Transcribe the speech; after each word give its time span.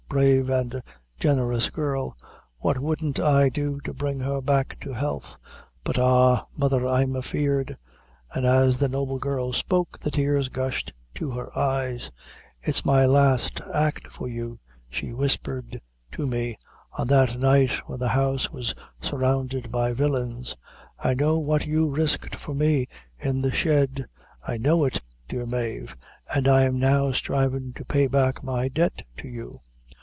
brave 0.11 0.49
and 0.49 0.83
generous 1.17 1.69
girl 1.69 2.17
what 2.57 2.77
wouldn't 2.77 3.17
I 3.17 3.47
do 3.47 3.79
to 3.85 3.93
bring 3.93 4.19
her 4.19 4.41
back 4.41 4.77
to 4.81 4.91
health! 4.91 5.37
But 5.85 5.97
ah, 5.97 6.47
mother, 6.57 6.85
I'm 6.85 7.15
afeard;" 7.15 7.77
and 8.33 8.45
as 8.45 8.77
the 8.77 8.89
noble 8.89 9.19
girl 9.19 9.53
spoke, 9.53 9.97
the 9.99 10.11
tears 10.11 10.49
gushed 10.49 10.91
to 11.15 11.31
her 11.31 11.57
eyes 11.57 12.11
"'It's 12.61 12.83
my 12.83 13.05
last 13.05 13.61
act 13.73 14.07
for 14.11 14.27
you,' 14.27 14.59
she 14.89 15.13
whispered 15.13 15.79
to 16.11 16.27
me, 16.27 16.57
on 16.97 17.07
that 17.07 17.39
night 17.39 17.71
when 17.87 17.99
the 17.99 18.09
house 18.09 18.51
was 18.51 18.75
surrounded 19.01 19.71
by 19.71 19.93
villains 19.93 20.57
'I 21.01 21.13
know 21.13 21.39
what 21.39 21.65
you 21.65 21.89
risked 21.89 22.35
for 22.35 22.53
me 22.53 22.85
in 23.17 23.41
the 23.41 23.53
shed; 23.53 24.05
I 24.45 24.57
know 24.57 24.83
it, 24.83 25.01
dear 25.29 25.45
Mave, 25.45 25.95
an' 26.35 26.49
I'm 26.49 26.79
now 26.79 27.13
sthrivin' 27.13 27.73
to 27.77 27.85
pay 27.85 28.07
back 28.07 28.43
my 28.43 28.67
debt 28.67 29.03
to 29.15 29.29
you.' 29.29 29.57